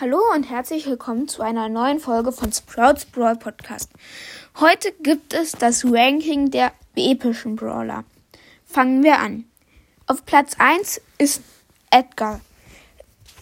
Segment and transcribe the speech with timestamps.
[0.00, 3.90] Hallo und herzlich willkommen zu einer neuen Folge von Sprouts Brawl Podcast.
[4.58, 8.04] Heute gibt es das Ranking der epischen Brawler.
[8.64, 9.44] Fangen wir an.
[10.06, 11.42] Auf Platz 1 ist
[11.90, 12.40] Edgar.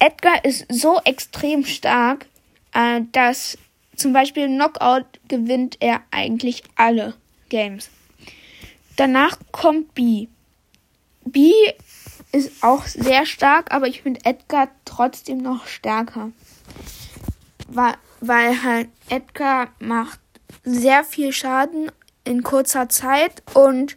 [0.00, 2.26] Edgar ist so extrem stark,
[2.74, 3.56] äh, dass
[3.94, 7.14] zum Beispiel Knockout gewinnt er eigentlich alle
[7.50, 7.88] Games.
[8.96, 10.26] Danach kommt B.
[11.24, 11.52] B
[12.32, 16.30] ist auch sehr stark, aber ich finde Edgar trotzdem noch stärker.
[17.68, 20.20] Weil, weil halt Edgar macht
[20.64, 21.90] sehr viel Schaden
[22.24, 23.96] in kurzer Zeit und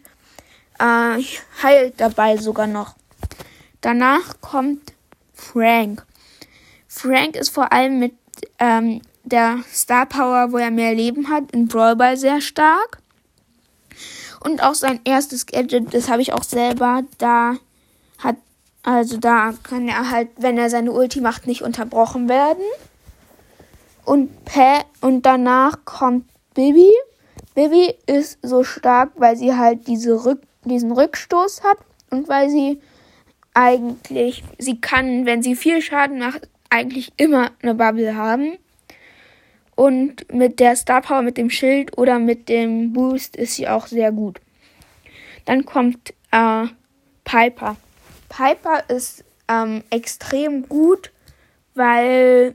[0.78, 1.22] äh,
[1.62, 2.94] heilt dabei sogar noch.
[3.80, 4.92] Danach kommt
[5.34, 6.06] Frank.
[6.88, 8.14] Frank ist vor allem mit
[8.58, 12.98] ähm, der Star Power, wo er mehr Leben hat, in Brawl Ball sehr stark.
[14.40, 17.56] Und auch sein erstes Gadget, das habe ich auch selber, da
[18.22, 18.36] hat,
[18.82, 22.64] also da kann er halt, wenn er seine Ulti macht, nicht unterbrochen werden.
[24.04, 26.90] Und Pä und danach kommt Bibi.
[27.54, 31.78] Bibi ist so stark, weil sie halt diese Rück diesen Rückstoß hat
[32.10, 32.80] und weil sie
[33.54, 38.58] eigentlich, sie kann, wenn sie viel Schaden macht, eigentlich immer eine Bubble haben.
[39.74, 43.86] Und mit der Star Power, mit dem Schild oder mit dem Boost ist sie auch
[43.86, 44.40] sehr gut.
[45.44, 46.66] Dann kommt äh,
[47.24, 47.76] Piper.
[48.32, 51.12] Piper ist ähm, extrem gut,
[51.74, 52.54] weil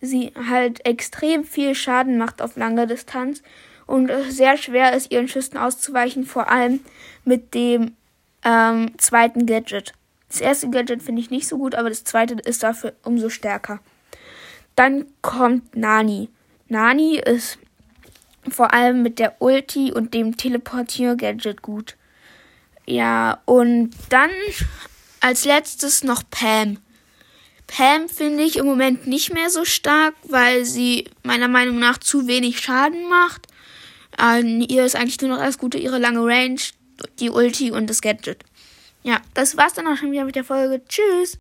[0.00, 3.42] sie halt extrem viel Schaden macht auf lange Distanz
[3.86, 6.78] und es sehr schwer ist, ihren Schüssen auszuweichen, vor allem
[7.24, 7.96] mit dem
[8.44, 9.94] ähm, zweiten Gadget.
[10.28, 13.80] Das erste Gadget finde ich nicht so gut, aber das zweite ist dafür umso stärker.
[14.76, 16.28] Dann kommt Nani.
[16.68, 17.58] Nani ist
[18.48, 21.96] vor allem mit der Ulti und dem Teleportier-Gadget gut.
[22.86, 24.30] Ja, und dann
[25.26, 26.78] als letztes noch Pam.
[27.66, 32.28] Pam finde ich im Moment nicht mehr so stark, weil sie meiner Meinung nach zu
[32.28, 33.48] wenig Schaden macht.
[34.16, 36.60] An ihr ist eigentlich nur noch das Gute ihre lange Range,
[37.18, 38.44] die Ulti und das Gadget.
[39.02, 40.80] Ja, das war's dann auch schon wieder mit der Folge.
[40.88, 41.34] Tschüss!